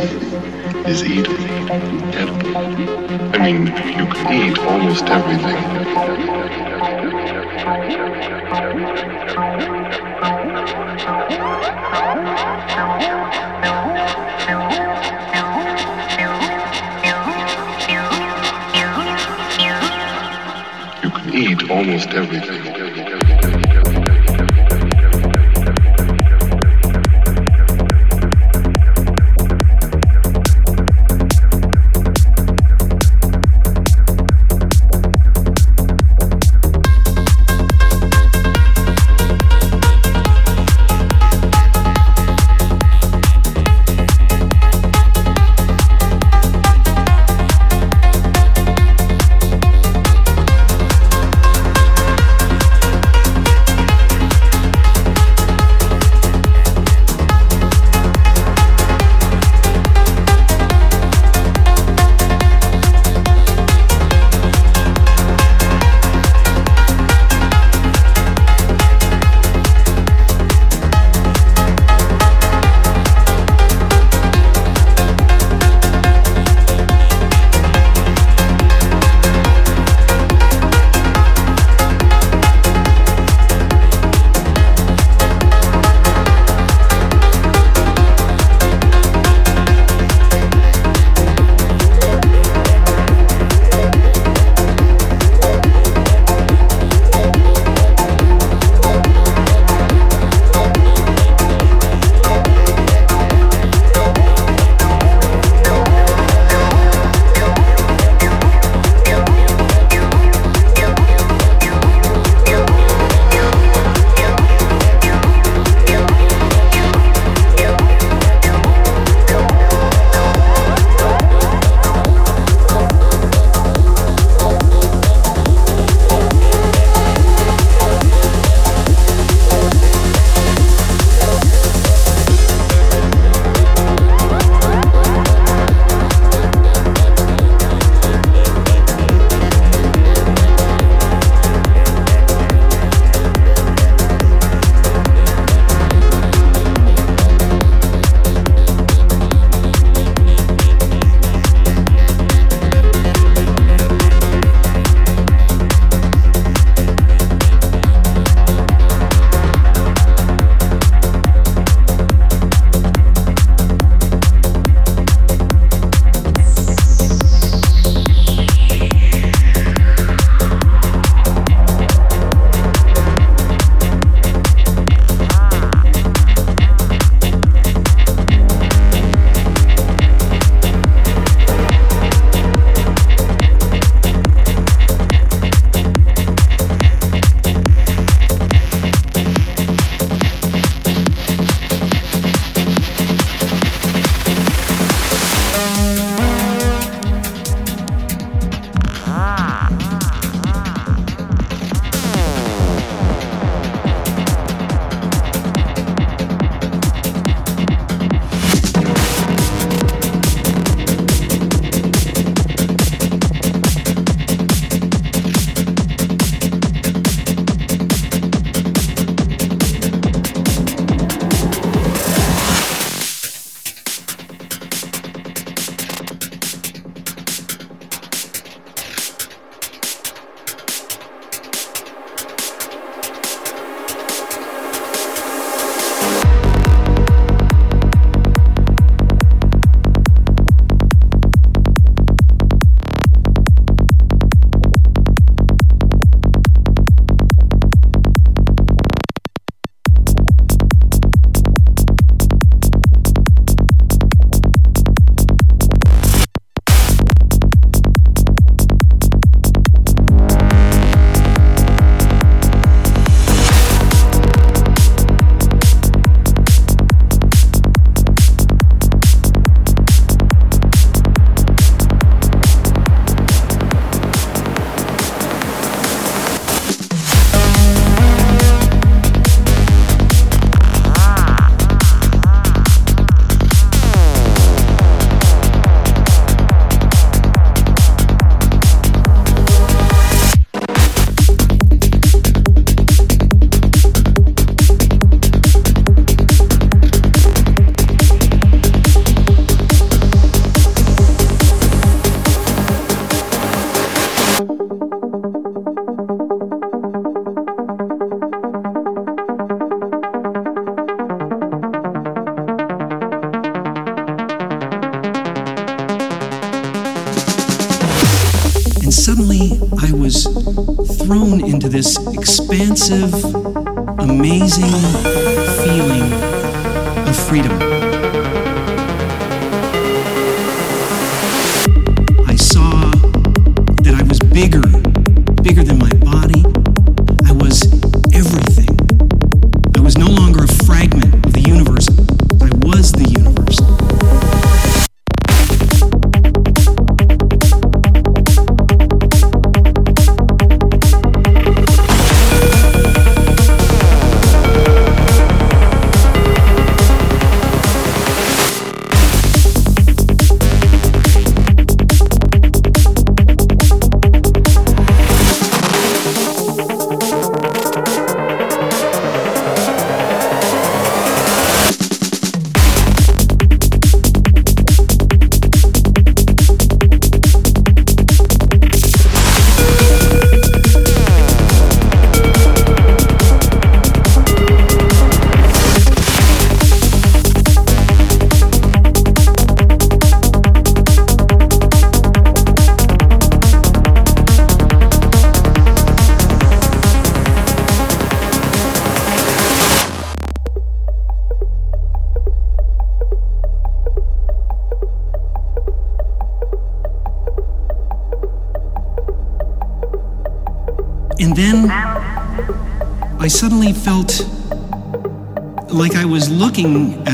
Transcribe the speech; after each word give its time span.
is 0.00 1.04
eat 1.04 1.28
edible. 2.14 2.56
I 3.34 3.52
mean, 3.52 3.66
you 3.66 4.06
can 4.06 4.32
eat 4.32 4.58
almost 4.60 5.04
everything. 5.04 5.60
You 21.02 21.10
can 21.10 21.34
eat 21.34 21.70
almost 21.70 22.08
everything. 22.08 22.79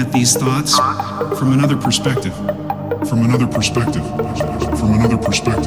at 0.07 0.13
these 0.13 0.37
thoughts 0.37 0.79
from 1.39 1.53
another 1.53 1.77
perspective. 1.77 2.35
From 3.09 3.25
another 3.25 3.47
perspective. 3.47 4.05
From 4.79 4.95
another 4.95 5.17
perspective. 5.17 5.66